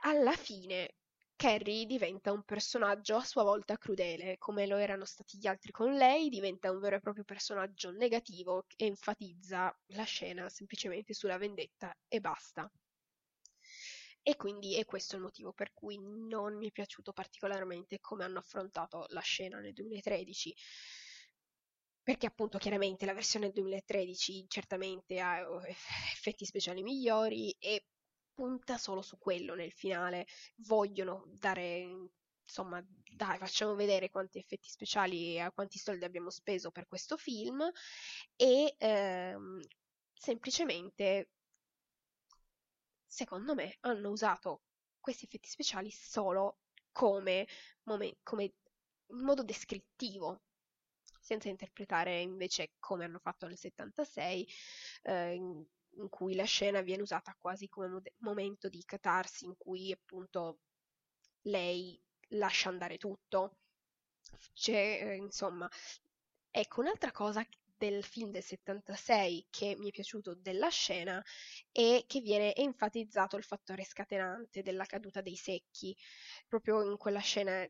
[0.00, 0.94] alla fine
[1.36, 5.92] Carrie diventa un personaggio a sua volta crudele, come lo erano stati gli altri con
[5.92, 11.94] lei, diventa un vero e proprio personaggio negativo che enfatizza la scena semplicemente sulla vendetta
[12.08, 12.70] e basta.
[14.22, 18.38] E quindi è questo il motivo per cui non mi è piaciuto particolarmente come hanno
[18.38, 20.54] affrontato la scena nel 2013
[22.06, 25.70] perché appunto chiaramente la versione 2013 certamente ha eh,
[26.12, 27.84] effetti speciali migliori e
[28.32, 30.24] punta solo su quello nel finale.
[30.58, 32.12] Vogliono dare,
[32.44, 32.80] insomma,
[33.12, 37.68] dai, facciamo vedere quanti effetti speciali e quanti soldi abbiamo speso per questo film
[38.36, 39.60] e ehm,
[40.14, 41.30] semplicemente,
[43.04, 44.62] secondo me, hanno usato
[45.00, 46.58] questi effetti speciali solo
[46.92, 47.48] come,
[47.82, 48.54] momen- come
[49.08, 50.42] modo descrittivo
[51.26, 54.48] senza interpretare invece come hanno fatto nel 76,
[55.02, 55.64] eh, in,
[55.96, 60.60] in, cui la scena viene usata quasi come mod- momento di catarsi, in cui appunto
[61.42, 63.58] lei lascia andare tutto.
[64.54, 65.68] C'è, eh, insomma,
[66.50, 67.44] ecco un'altra cosa
[67.76, 71.22] del film del 76 che mi è piaciuto della scena
[71.72, 75.96] è che viene enfatizzato il fattore scatenante della caduta dei secchi.
[76.46, 77.68] Proprio in quella scena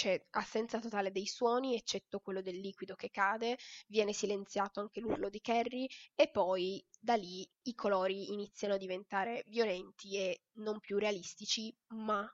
[0.00, 5.28] c'è assenza totale dei suoni, eccetto quello del liquido che cade, viene silenziato anche l'urlo
[5.28, 10.96] di Carrie e poi da lì i colori iniziano a diventare violenti e non più
[10.96, 12.26] realistici, ma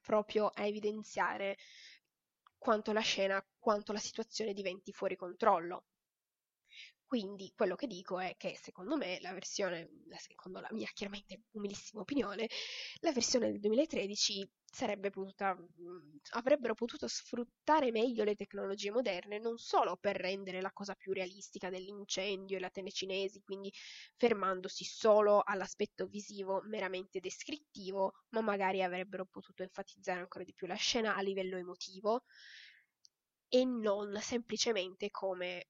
[0.00, 1.58] proprio a evidenziare
[2.56, 5.88] quanto la scena, quanto la situazione diventi fuori controllo.
[7.10, 12.02] Quindi quello che dico è che secondo me la versione, secondo la mia chiaramente umilissima
[12.02, 12.48] opinione,
[13.00, 15.56] la versione del 2013 sarebbe potuta,
[16.34, 21.68] avrebbero potuto sfruttare meglio le tecnologie moderne, non solo per rendere la cosa più realistica
[21.68, 23.72] dell'incendio e la telecinesi, quindi
[24.16, 30.76] fermandosi solo all'aspetto visivo meramente descrittivo, ma magari avrebbero potuto enfatizzare ancora di più la
[30.76, 32.22] scena a livello emotivo
[33.48, 35.66] e non semplicemente come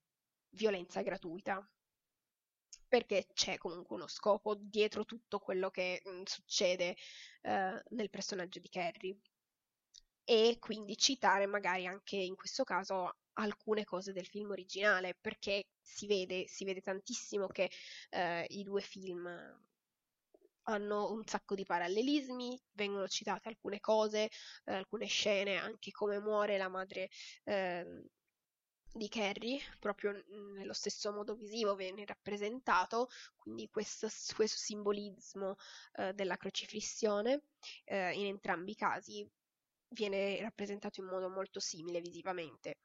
[0.51, 1.67] violenza gratuita.
[2.89, 6.97] Perché c'è comunque uno scopo dietro tutto quello che mh, succede
[7.43, 9.19] uh, nel personaggio di Carrie.
[10.25, 16.07] E quindi citare magari anche in questo caso alcune cose del film originale, perché si
[16.07, 17.71] vede, si vede tantissimo che
[18.11, 19.29] uh, i due film
[20.65, 24.29] hanno un sacco di parallelismi, vengono citate alcune cose,
[24.65, 27.09] eh, alcune scene, anche come muore la madre
[27.45, 27.85] eh,
[28.93, 30.13] di Carrie, proprio
[30.55, 35.57] nello stesso modo visivo viene rappresentato, quindi questo, questo simbolismo
[35.95, 37.43] eh, della crocifissione
[37.85, 39.29] eh, in entrambi i casi
[39.91, 42.79] viene rappresentato in modo molto simile visivamente.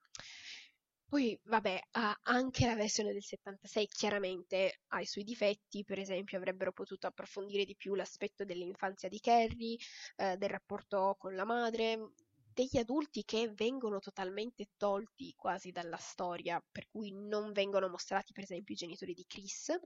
[1.07, 1.79] Poi, vabbè,
[2.23, 7.63] anche la versione del 76 chiaramente ha i suoi difetti, per esempio avrebbero potuto approfondire
[7.63, 9.77] di più l'aspetto dell'infanzia di Carrie,
[10.17, 12.13] eh, del rapporto con la madre,
[12.55, 18.43] degli adulti che vengono totalmente tolti quasi dalla storia, per cui non vengono mostrati per
[18.43, 19.77] esempio i genitori di Chris,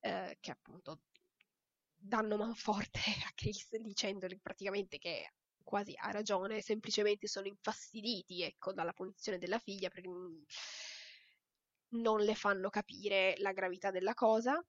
[0.00, 1.00] eh, che appunto
[1.96, 8.92] danno manforte a Chris dicendogli praticamente che quasi ha ragione, semplicemente sono infastiditi ecco, dalla
[8.92, 10.08] punizione della figlia perché
[11.92, 14.62] non le fanno capire la gravità della cosa.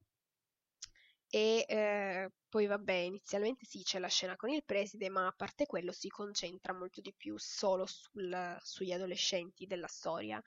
[1.34, 5.66] E eh, poi vabbè, inizialmente sì, c'è la scena con il preside, ma a parte
[5.66, 10.42] quello si concentra molto di più solo sul, sugli adolescenti della storia.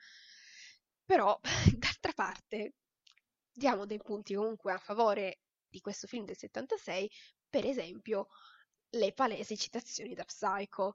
[1.03, 1.39] Però,
[1.79, 2.75] d'altra parte,
[3.51, 7.09] diamo dei punti comunque a favore di questo film del 76,
[7.49, 8.27] per esempio
[8.91, 10.93] le palesi citazioni da Psycho,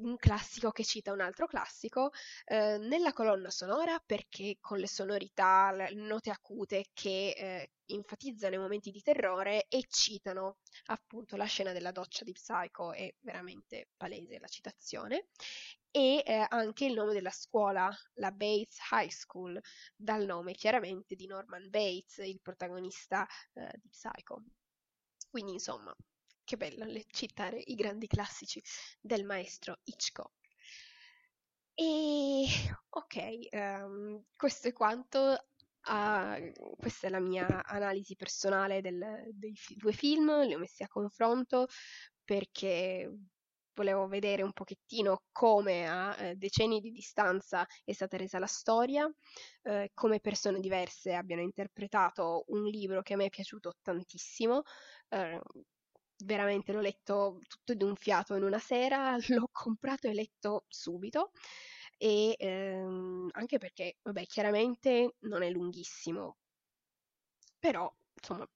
[0.00, 2.10] un classico che cita un altro classico,
[2.44, 8.58] eh, nella colonna sonora perché con le sonorità, le note acute che eh, enfatizzano i
[8.58, 14.38] momenti di terrore e citano appunto la scena della doccia di Psycho, è veramente palese
[14.38, 15.26] la citazione,
[15.90, 19.60] e eh, anche il nome della scuola, la Bates High School,
[19.96, 24.42] dal nome chiaramente di Norman Bates, il protagonista eh, di Psycho.
[25.28, 25.94] Quindi insomma,
[26.50, 28.60] che bello citare i grandi classici
[29.00, 30.32] del maestro Hitchcock.
[31.74, 32.44] E
[32.88, 35.44] ok, um, questo è quanto.
[35.82, 40.82] Uh, questa è la mia analisi personale del, dei fi- due film, li ho messi
[40.82, 41.68] a confronto
[42.22, 43.10] perché
[43.72, 49.10] volevo vedere un pochettino come a eh, decenni di distanza è stata resa la storia,
[49.62, 54.62] eh, come persone diverse abbiano interpretato un libro che a me è piaciuto tantissimo.
[55.08, 55.40] Eh,
[56.24, 61.32] veramente l'ho letto tutto di un fiato in una sera, l'ho comprato e letto subito.
[61.98, 66.36] E ehm, anche perché, vabbè, chiaramente non è lunghissimo,
[67.58, 68.48] però insomma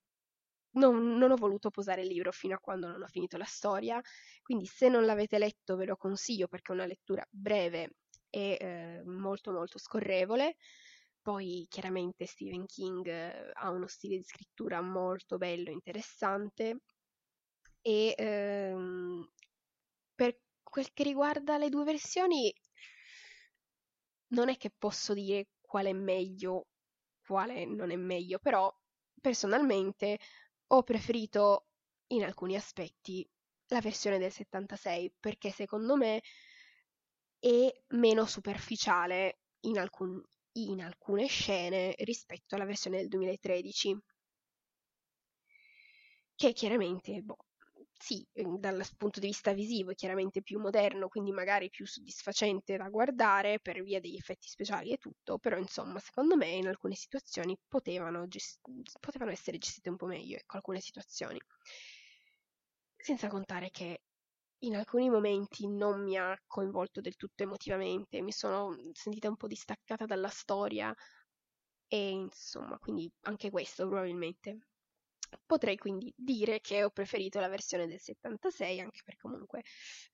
[0.73, 4.01] non, non, ho voluto posare il libro fino a quando non ho finito la storia,
[4.43, 7.97] quindi se non l'avete letto ve lo consiglio perché è una lettura breve
[8.31, 10.57] e eh, molto molto scorrevole.
[11.23, 16.81] Poi chiaramente Stephen King eh, ha uno stile di scrittura molto bello, interessante
[17.87, 19.29] e ehm,
[20.15, 22.51] per quel che riguarda le due versioni
[24.29, 26.69] non è che posso dire quale è meglio,
[27.27, 28.75] quale non è meglio, però
[29.21, 30.19] personalmente
[30.69, 31.67] ho preferito
[32.09, 33.29] in alcuni aspetti
[33.69, 36.23] la versione del 76 perché secondo me
[37.39, 40.23] è meno superficiale in, alcun,
[40.53, 43.99] in alcune scene rispetto alla versione del 2013
[46.37, 47.37] che chiaramente boh,
[47.97, 52.77] sì, ehm, dal punto di vista visivo è chiaramente più moderno, quindi magari più soddisfacente
[52.77, 56.95] da guardare per via degli effetti speciali e tutto, però insomma, secondo me in alcune
[56.95, 58.61] situazioni potevano, gest-
[59.01, 61.39] potevano essere gestite un po' meglio, ecco, alcune situazioni.
[62.97, 64.03] Senza contare che
[64.65, 69.47] in alcuni momenti non mi ha coinvolto del tutto emotivamente, mi sono sentita un po'
[69.47, 70.95] distaccata dalla storia
[71.87, 74.59] e insomma, quindi anche questo probabilmente
[75.47, 79.63] Potrei quindi dire che ho preferito la versione del 76, anche perché comunque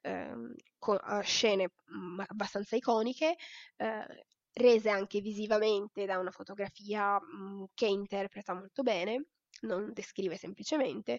[0.03, 0.55] ehm,
[1.03, 3.37] ha scene mh, abbastanza iconiche,
[3.77, 9.27] eh, rese anche visivamente da una fotografia mh, che interpreta molto bene,
[9.63, 11.19] non descrive semplicemente,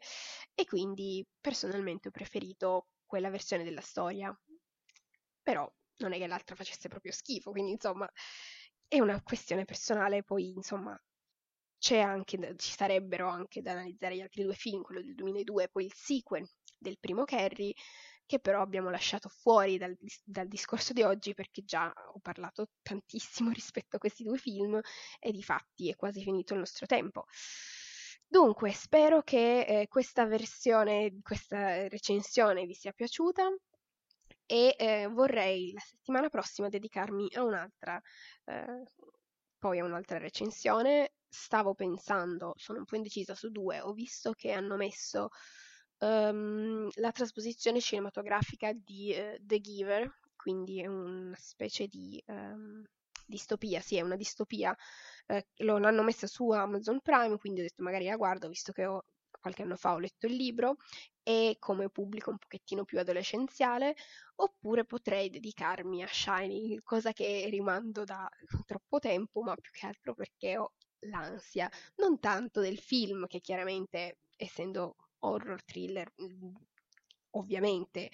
[0.56, 4.36] e quindi personalmente ho preferito quella versione della storia.
[5.43, 8.10] Però non è che l'altra facesse proprio schifo, quindi insomma
[8.88, 10.99] è una questione personale, poi insomma
[11.90, 15.86] anche, ci sarebbero anche da analizzare gli altri due film, quello del 2002 e poi
[15.86, 17.74] il sequel del primo Carrie,
[18.26, 23.52] che però abbiamo lasciato fuori dal, dal, discorso di oggi perché già ho parlato tantissimo
[23.52, 24.80] rispetto a questi due film
[25.20, 27.26] e di fatti è quasi finito il nostro tempo.
[28.28, 33.50] Dunque, spero che eh, questa versione, questa recensione vi sia piaciuta
[34.46, 38.02] e eh, vorrei la settimana prossima dedicarmi a un'altra,
[38.46, 38.84] eh,
[39.58, 44.52] poi a un'altra recensione stavo pensando, sono un po' indecisa su due, ho visto che
[44.52, 45.30] hanno messo
[46.00, 52.84] um, la trasposizione cinematografica di uh, The Giver, quindi è una specie di um,
[53.26, 54.76] distopia, sì, è una distopia,
[55.28, 59.06] eh, l'hanno messa su Amazon Prime, quindi ho detto magari la guardo, visto che ho,
[59.40, 60.76] qualche anno fa ho letto il libro
[61.24, 63.96] e come pubblico un pochettino più adolescenziale,
[64.36, 68.28] oppure potrei dedicarmi a Shiny, cosa che rimando da
[68.66, 74.20] troppo tempo, ma più che altro perché ho l'ansia, non tanto del film che chiaramente
[74.36, 76.56] essendo horror thriller mm,
[77.32, 78.10] ovviamente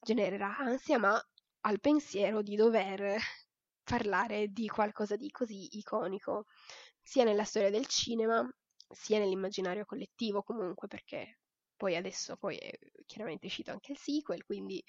[0.00, 1.20] genererà ansia, ma
[1.62, 3.18] al pensiero di dover
[3.82, 6.46] parlare di qualcosa di così iconico,
[7.02, 8.46] sia nella storia del cinema,
[8.88, 11.38] sia nell'immaginario collettivo comunque, perché
[11.76, 12.70] poi adesso poi è
[13.06, 14.82] chiaramente uscito anche il sequel, quindi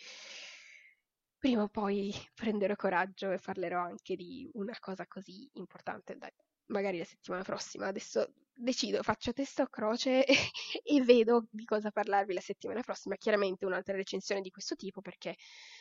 [1.37, 6.17] prima o poi prenderò coraggio e parlerò anche di una cosa così importante.
[6.17, 6.31] Dai,
[6.67, 7.87] magari la settimana prossima.
[7.87, 10.35] Adesso decido, faccio testa o croce e,
[10.83, 13.15] e vedo di cosa parlarvi la settimana prossima.
[13.15, 15.35] Chiaramente un'altra recensione di questo tipo perché,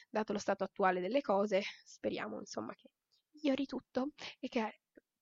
[0.08, 2.88] dato lo stato attuale delle cose, speriamo insomma che
[3.32, 4.10] migliori tutto
[4.40, 4.80] e che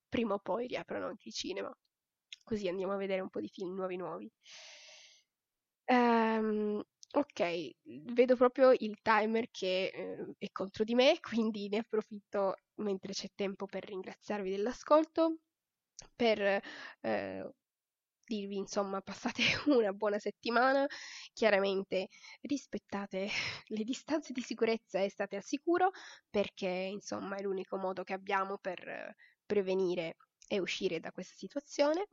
[0.08, 1.72] prima o poi riaprono anche i cinema.
[2.42, 4.30] Così andiamo a vedere un po' di film nuovi nuovi.
[5.86, 6.82] Um,
[7.12, 7.70] ok,
[8.12, 13.28] vedo proprio il timer che eh, è contro di me, quindi ne approfitto mentre c'è
[13.34, 15.38] tempo per ringraziarvi dell'ascolto,
[16.14, 16.62] per
[17.00, 17.52] eh,
[18.24, 20.86] dirvi insomma passate una buona settimana,
[21.32, 22.08] chiaramente
[22.42, 23.28] rispettate
[23.68, 25.90] le distanze di sicurezza e state al sicuro
[26.30, 30.16] perché insomma è l'unico modo che abbiamo per prevenire
[30.48, 32.08] e uscire da questa situazione.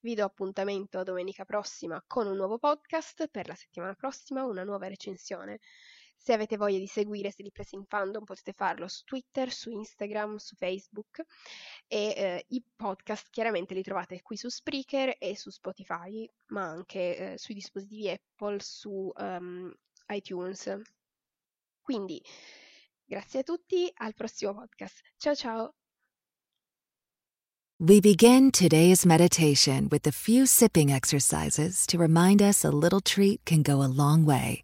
[0.00, 4.88] Vi do appuntamento domenica prossima con un nuovo podcast, per la settimana prossima una nuova
[4.88, 5.60] recensione
[6.16, 10.54] se avete voglia di seguire Sleep in Fandom potete farlo su Twitter, su Instagram, su
[10.56, 11.22] Facebook
[11.86, 17.16] e eh, i podcast chiaramente li trovate qui su Spreaker e su Spotify, ma anche
[17.32, 19.72] eh, sui dispositivi Apple, su um,
[20.08, 20.80] iTunes.
[21.80, 22.22] Quindi
[23.04, 25.00] grazie a tutti, al prossimo podcast.
[25.18, 25.74] Ciao ciao!
[27.78, 33.44] We begin today's meditation with a few sipping exercises to remind us a little treat
[33.44, 34.63] can go a long way.